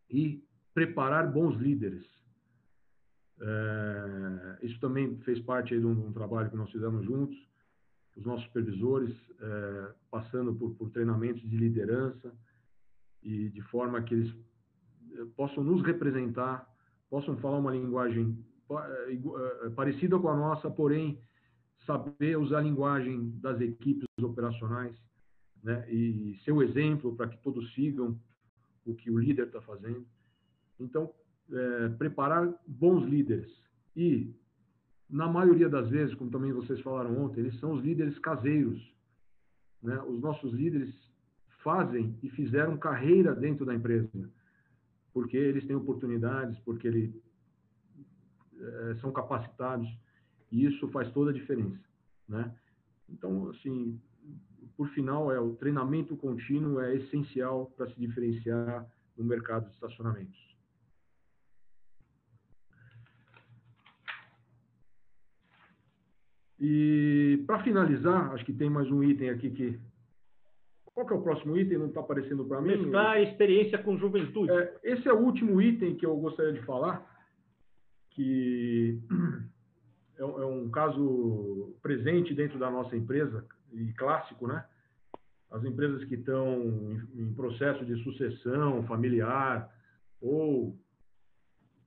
[0.10, 0.43] E
[0.74, 2.06] preparar bons líderes.
[3.41, 7.38] É, isso também fez parte de um, um, trabalho que nós fizemos juntos,
[8.15, 12.34] os nossos supervisores, é, passando por, por treinamentos de liderança
[13.24, 14.36] e de forma que eles
[15.13, 16.67] é, possam nos representar,
[17.10, 18.38] possam falar uma linguagem
[18.72, 19.13] é,
[19.65, 21.22] é, parecida com a nossa, porém
[21.86, 24.95] saber usar a linguagem das equipes operacionais
[25.63, 25.89] né?
[25.91, 28.19] e ser o exemplo para que todos sigam
[28.86, 30.06] o que o líder está fazendo.
[30.80, 31.13] Então,
[31.52, 33.52] é, preparar bons líderes.
[33.95, 34.34] E,
[35.10, 38.82] na maioria das vezes, como também vocês falaram ontem, eles são os líderes caseiros.
[39.82, 40.00] Né?
[40.04, 40.93] Os nossos líderes
[41.63, 44.10] fazem e fizeram carreira dentro da empresa,
[45.13, 47.13] porque eles têm oportunidades, porque eles
[48.60, 49.88] é, são capacitados,
[50.52, 51.80] e isso faz toda a diferença.
[52.28, 52.54] Né?
[53.10, 54.00] Então, assim,
[54.79, 60.39] por final, é o treinamento contínuo é essencial para se diferenciar no mercado de estacionamentos.
[66.57, 69.77] E para finalizar, acho que tem mais um item aqui que.
[70.85, 71.77] Qual que é o próximo item?
[71.77, 72.77] Não está aparecendo para mim.
[72.77, 74.49] Mesclar a experiência com juventude.
[74.49, 77.05] É, esse é o último item que eu gostaria de falar,
[78.11, 78.97] que
[80.17, 84.65] é, é um caso presente dentro da nossa empresa e clássico, né?
[85.51, 89.73] As empresas que estão em processo de sucessão familiar
[90.21, 90.77] ou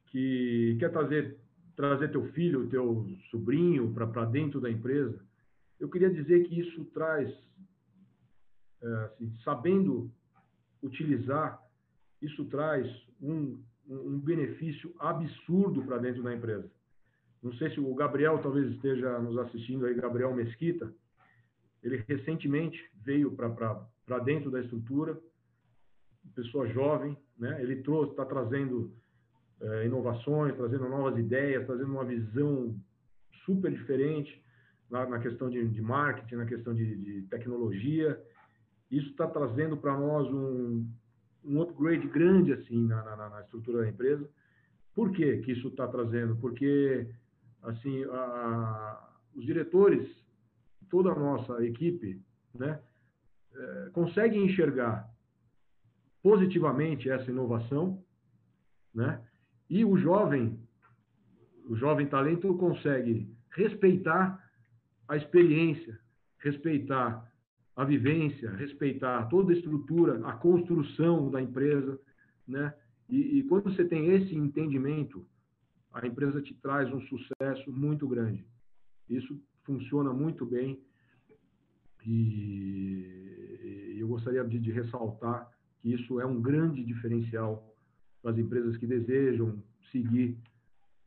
[0.06, 1.38] que quer trazer
[1.74, 5.18] trazer teu filho, teu sobrinho para dentro da empresa,
[5.80, 7.32] eu queria dizer que isso traz,
[8.82, 10.10] é, assim, sabendo
[10.82, 11.60] utilizar,
[12.20, 12.86] isso traz
[13.20, 16.70] um, um benefício absurdo para dentro da empresa.
[17.42, 20.92] Não sei se o Gabriel talvez esteja nos assistindo aí, Gabriel Mesquita.
[21.82, 25.18] Ele recentemente veio para dentro da estrutura,
[26.34, 27.60] pessoa jovem, né?
[27.60, 28.92] Ele está trazendo
[29.60, 32.74] é, inovações, trazendo novas ideias, trazendo uma visão
[33.44, 34.42] super diferente
[34.90, 38.20] na, na questão de, de, marketing, na questão de, de tecnologia.
[38.90, 40.86] Isso está trazendo para nós um,
[41.44, 44.28] um upgrade grande assim na, na, na, estrutura da empresa.
[44.94, 46.36] Por que que isso está trazendo?
[46.36, 47.08] Porque
[47.62, 50.08] assim a, os diretores,
[50.92, 52.20] toda a nossa equipe,
[52.54, 52.78] né,
[53.54, 55.10] é, conseguem enxergar
[56.22, 58.04] positivamente essa inovação,
[58.94, 59.26] né?
[59.70, 60.60] E o jovem,
[61.66, 64.38] o jovem talento consegue respeitar
[65.08, 65.98] a experiência,
[66.38, 67.26] respeitar
[67.74, 71.98] a vivência, respeitar toda a estrutura, a construção da empresa,
[72.46, 72.74] né?
[73.08, 75.26] E, e, quando você tem esse entendimento,
[75.90, 78.46] a empresa te traz um sucesso muito grande.
[79.08, 80.80] Isso funciona muito bem
[82.06, 87.72] e, eu gostaria de, de ressaltar que isso é um grande diferencial
[88.20, 90.36] para as empresas que desejam seguir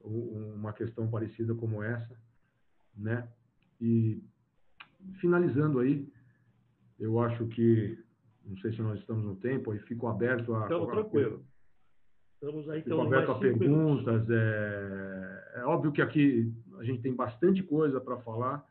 [0.01, 2.15] uma questão parecida como essa,
[2.95, 3.27] né?
[3.81, 4.23] E
[5.19, 6.07] finalizando aí,
[6.99, 7.97] eu acho que,
[8.45, 10.63] não sei se nós estamos no tempo, aí fico aberto a.
[10.63, 11.45] Estamos tranquilo.
[12.35, 14.29] Estamos aí, fico aberto a perguntas.
[14.29, 16.53] É, é óbvio que aqui
[16.85, 18.65] gente tem bastante coisa para falar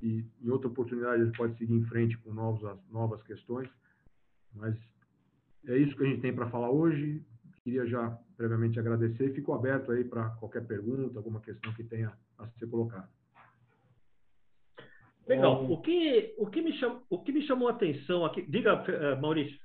[0.00, 3.68] e em outra oportunidade a gente pode seguir em frente com novas, novas questões,
[4.54, 4.76] mas
[5.66, 7.22] é isso que a gente tem para falar hoje.
[7.64, 12.12] Queria já previamente agradecer e fico aberto aí para qualquer pergunta, alguma questão que tenha
[12.38, 13.08] a ser colocada.
[15.26, 15.70] Legal.
[15.70, 18.42] O que, o que, me, cham, o que me chamou a atenção aqui.
[18.42, 19.58] Diga, uh, Maurício.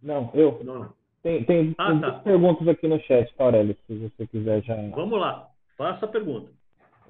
[0.00, 0.62] Não, eu.
[0.62, 0.92] Não.
[1.22, 2.12] Tem, tem, ah, tem tá.
[2.20, 4.74] perguntas aqui no chat, Aurélio, se você quiser já.
[4.90, 6.50] Vamos lá, faça a pergunta.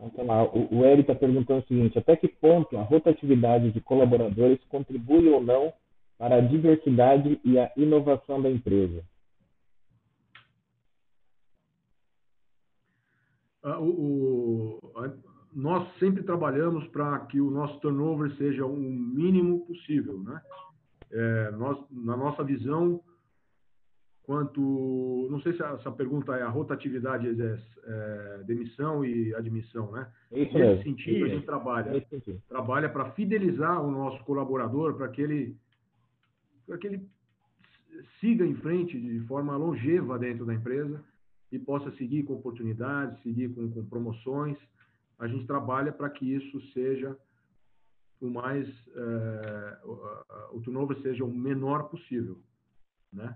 [0.01, 0.45] Vamos lá.
[0.45, 5.43] O, Eric está perguntando o seguinte: até que ponto a rotatividade de colaboradores contribui ou
[5.43, 5.73] não
[6.17, 9.05] para a diversidade e a inovação da empresa?
[13.63, 14.81] Ah, o, o,
[15.53, 20.41] nós sempre trabalhamos para que o nosso turnover seja o mínimo possível, né?
[21.13, 23.03] É, nós, na nossa visão,
[24.31, 30.09] quanto, não sei se essa pergunta é a rotatividade é, é demissão e admissão, né?
[30.31, 30.83] Isso Nesse mesmo.
[30.85, 31.25] sentido, Isso.
[31.25, 32.07] a gente trabalha,
[32.49, 35.57] trabalha para fidelizar o nosso colaborador, para que ele,
[36.65, 37.09] para que ele
[38.21, 41.03] siga em frente de forma longeva dentro da empresa
[41.51, 44.57] e possa seguir com oportunidades, seguir com, com promoções,
[45.19, 47.19] a gente trabalha para que isso seja
[48.21, 49.79] o mais é,
[50.53, 52.39] o turnover seja o menor possível,
[53.13, 53.35] né?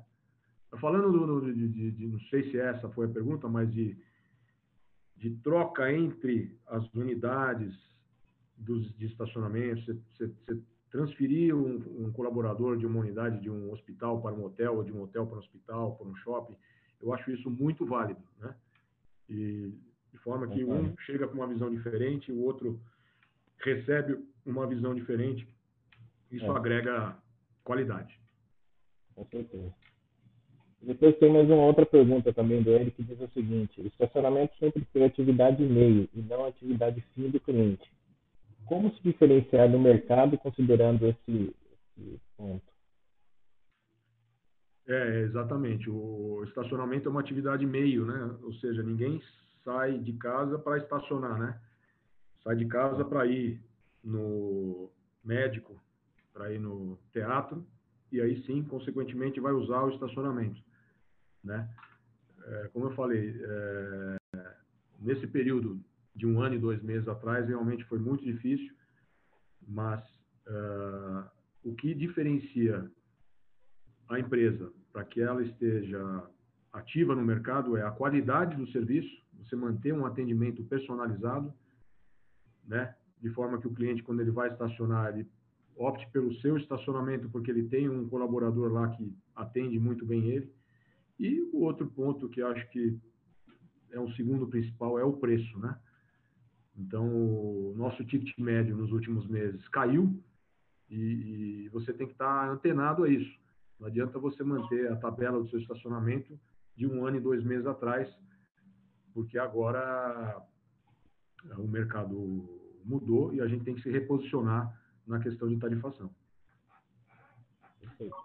[0.81, 3.97] Falando do, do, de, de, de, não sei se essa foi a pergunta, mas de,
[5.17, 7.75] de troca entre as unidades
[8.57, 10.61] dos, de estacionamento, você, você,
[10.91, 14.93] transferir um, um, colaborador de uma unidade de um hospital para um hotel, ou de
[14.93, 16.57] um hotel para um hospital, para um shopping,
[17.03, 18.55] eu acho isso muito válido, né?
[19.29, 19.73] E
[20.13, 22.81] de forma que um chega com uma visão diferente, o outro
[23.59, 25.49] recebe uma visão diferente.
[26.31, 26.57] Isso é.
[26.57, 27.17] agrega
[27.65, 28.17] qualidade.
[29.17, 29.75] Com certeza.
[30.87, 34.87] Depois tem mais uma outra pergunta também do Eric que diz o seguinte: estacionamento sempre
[34.93, 37.91] foi atividade meio e não atividade fim do cliente.
[38.67, 41.55] Como se diferenciar no mercado considerando esse,
[41.99, 42.63] esse ponto?
[44.87, 45.89] É, exatamente.
[45.89, 48.37] O estacionamento é uma atividade meio, né?
[48.43, 49.23] Ou seja, ninguém
[49.65, 51.59] sai de casa para estacionar, né?
[52.43, 53.59] Sai de casa para ir
[54.03, 54.91] no
[55.25, 55.81] médico,
[56.33, 57.65] para ir no teatro,
[58.13, 60.61] e aí sim, consequentemente, vai usar o estacionamento,
[61.45, 61.69] né?
[62.45, 64.17] É, como eu falei, é,
[65.01, 65.81] nesse período
[66.15, 68.73] de um ano e dois meses atrás, realmente foi muito difícil,
[69.67, 70.03] mas
[70.47, 71.25] uh,
[71.65, 72.89] o que diferencia
[74.09, 76.29] a empresa para que ela esteja
[76.73, 81.53] ativa no mercado é a qualidade do serviço, você manter um atendimento personalizado,
[82.67, 82.95] né?
[83.21, 85.27] de forma que o cliente, quando ele vai estacionar, ele
[85.77, 90.53] opte pelo seu estacionamento, porque ele tem um colaborador lá que atende muito bem ele.
[91.19, 92.99] E o outro ponto que acho que
[93.93, 95.79] é o segundo principal é o preço, né?
[96.77, 100.21] Então, o nosso ticket médio nos últimos meses caiu
[100.91, 100.97] e,
[101.65, 103.39] e você tem que estar antenado a isso.
[103.79, 106.39] Não adianta você manter a tabela do seu estacionamento
[106.77, 108.13] de um ano e dois meses atrás,
[109.13, 110.43] porque agora
[111.59, 112.49] o mercado
[112.85, 116.11] mudou e a gente tem que se reposicionar na questão de tarifação.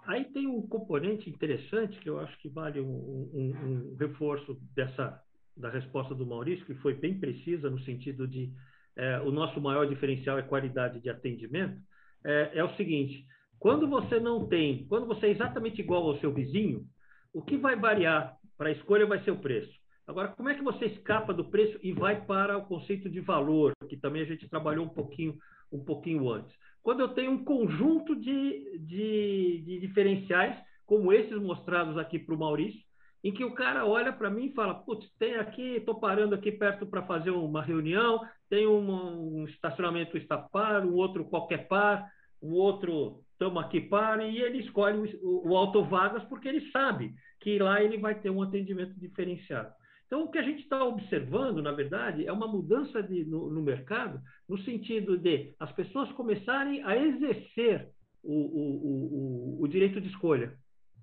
[0.05, 5.22] Aí tem um componente interessante que eu acho que vale um, um, um reforço dessa
[5.55, 8.49] da resposta do Maurício, que foi bem precisa no sentido de
[8.95, 11.80] é, o nosso maior diferencial é qualidade de atendimento,
[12.24, 13.26] é, é o seguinte:
[13.59, 16.86] quando você não tem, quando você é exatamente igual ao seu vizinho,
[17.34, 19.72] o que vai variar para a escolha vai ser o preço.
[20.07, 23.74] Agora, como é que você escapa do preço e vai para o conceito de valor,
[23.88, 25.38] que também a gente trabalhou um pouquinho,
[25.72, 26.55] um pouquinho antes?
[26.82, 32.39] Quando eu tenho um conjunto de, de, de diferenciais, como esses mostrados aqui para o
[32.39, 32.82] Maurício,
[33.23, 36.51] em que o cara olha para mim e fala: Putz, tem aqui, estou parando aqui
[36.51, 42.09] perto para fazer uma reunião, tem um, estacionamento estapar, um outro qualquer par,
[42.41, 47.57] um outro estamos aqui para, e ele escolhe o, o autovagas porque ele sabe que
[47.57, 49.73] lá ele vai ter um atendimento diferenciado.
[50.10, 53.62] Então, o que a gente está observando, na verdade, é uma mudança de, no, no,
[53.62, 57.89] mercado, no sentido de as pessoas começarem a exercer
[58.24, 60.57] o, o, o direito de escolha.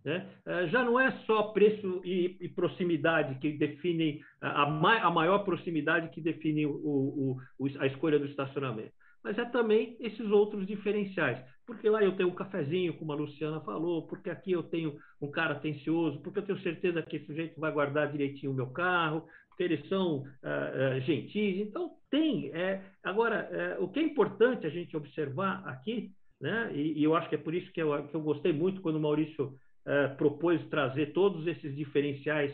[0.05, 0.29] Né?
[0.45, 6.11] É, já não é só preço e, e proximidade que definem, a, a, maior proximidade
[6.11, 8.93] que define o, o, a escolha do estacionamento,
[9.27, 11.45] mas é também esses outros diferenciais.
[11.67, 15.29] Porque lá eu tenho um cafezinho, como a Luciana falou, porque aqui eu tenho um
[15.29, 19.27] cara atencioso, porque eu tenho certeza que esse sujeito vai guardar direitinho o meu carro,
[19.49, 21.59] porque eles são uh, uh, gentis.
[21.59, 22.53] Então, tem.
[22.55, 27.17] É, agora, é, o que é importante a gente observar aqui, né, e, e, eu
[27.17, 29.55] acho que é por isso que eu, que eu gostei muito quando o Maurício
[29.85, 32.53] é, propôs trazer todos esses diferenciais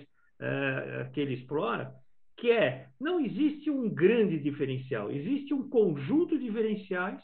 [1.13, 1.95] que ele explora,
[2.43, 7.23] que é, não existe um grande diferencial, existe um conjunto de diferenciais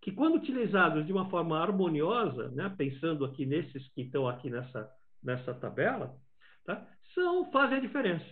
[0.00, 4.88] que, quando utilizados de uma forma harmoniosa, né, pensando aqui nesses que estão aqui nessa,
[5.20, 6.16] nessa tabela,
[6.64, 8.24] tá, são, fazem a diferença.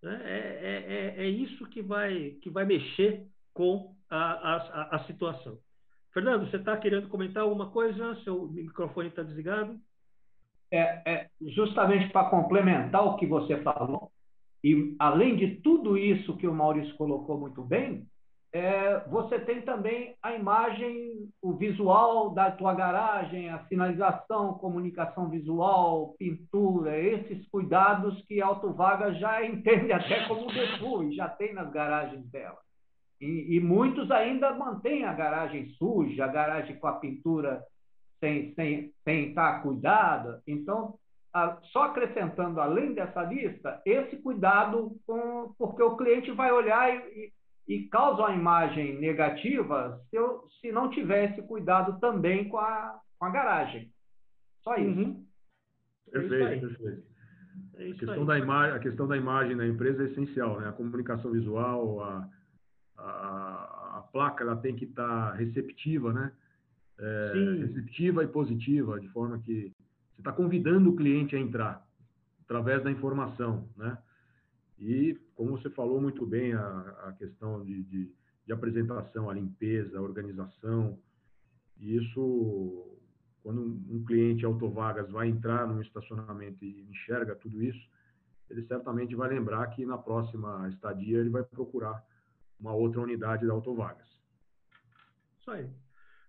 [0.00, 0.22] Né?
[0.22, 5.58] É, é, é, é, isso que vai, que vai mexer com a, a, a situação.
[6.14, 8.14] Fernando, você está querendo comentar alguma coisa?
[8.22, 9.76] Seu microfone está desligado?
[10.70, 14.10] é, é justamente para complementar o que você falou,
[14.66, 18.04] e além de tudo isso que o Maurício colocou muito bem,
[18.52, 26.16] é, você tem também a imagem, o visual da tua garagem, a sinalização, comunicação visual,
[26.18, 32.28] pintura, esses cuidados que a Autovaga já entende até como default, já tem nas garagens
[32.32, 32.58] dela.
[33.20, 37.62] E, e muitos ainda mantêm a garagem suja, a garagem com a pintura
[38.18, 40.42] sem, sem, sem estar cuidada.
[40.44, 40.98] Então,
[41.72, 47.32] só acrescentando, além dessa lista, esse cuidado, com, porque o cliente vai olhar e,
[47.68, 52.98] e, e causa uma imagem negativa se, eu, se não tivesse cuidado também com a,
[53.18, 53.90] com a garagem.
[54.62, 55.00] Só isso.
[55.00, 55.26] Uhum.
[56.10, 57.06] Perfeito, perfeito.
[57.74, 60.68] É a, questão da imagem, a questão da imagem na empresa é essencial, né?
[60.68, 62.28] A comunicação visual, a,
[62.96, 66.32] a, a placa ela tem que estar receptiva, né?
[66.98, 69.72] é, receptiva e positiva, de forma que
[70.16, 71.86] você está convidando o cliente a entrar
[72.42, 73.98] através da informação, né?
[74.78, 78.12] E, como você falou muito bem, a, a questão de, de,
[78.46, 80.98] de, apresentação, a limpeza, a organização,
[81.78, 82.98] isso,
[83.42, 87.88] quando um cliente autovagas vai entrar num estacionamento e enxerga tudo isso,
[88.50, 92.02] ele certamente vai lembrar que na próxima estadia ele vai procurar
[92.58, 94.06] uma outra unidade da autovagas.
[95.40, 95.68] Isso aí.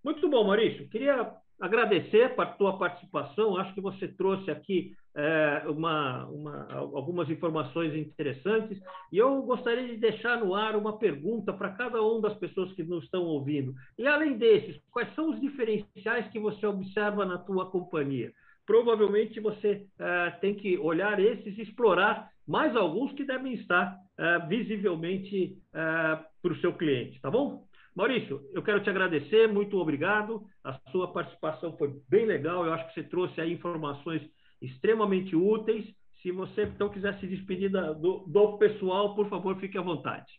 [0.03, 0.87] Muito bom, Maurício.
[0.89, 3.57] Queria agradecer a tua participação.
[3.57, 8.79] Acho que você trouxe aqui é, uma, uma, algumas informações interessantes.
[9.11, 12.83] E eu gostaria de deixar no ar uma pergunta para cada uma das pessoas que
[12.83, 13.73] nos estão ouvindo.
[13.97, 18.31] E além desses, quais são os diferenciais que você observa na tua companhia?
[18.65, 24.39] Provavelmente você é, tem que olhar esses e explorar mais alguns que devem estar é,
[24.47, 27.66] visivelmente é, para o seu cliente, tá bom?
[27.97, 30.45] Maurício, eu quero te agradecer, muito obrigado.
[30.63, 32.63] A sua participação foi bem legal.
[32.63, 34.21] Eu acho que você trouxe aí informações
[34.61, 35.83] extremamente úteis.
[36.21, 40.31] Se você então quiser se despedir do, do pessoal, por favor, fique à vontade.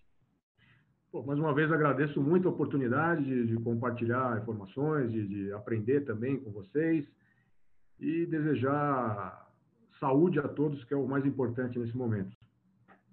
[1.11, 6.03] Pô, mais uma vez agradeço muito a oportunidade de, de compartilhar informações, de, de aprender
[6.03, 7.05] também com vocês
[7.99, 9.49] e desejar
[9.99, 12.37] saúde a todos, que é o mais importante nesse momento.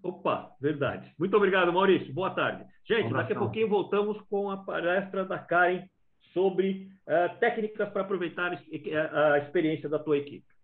[0.03, 1.11] Opa, verdade.
[1.17, 2.13] Muito obrigado, Maurício.
[2.13, 2.74] Boa tarde.
[2.87, 5.87] Gente, daqui a pouquinho voltamos com a palestra da Karen
[6.33, 10.54] sobre uh, técnicas para aproveitar a experiência da tua equipe.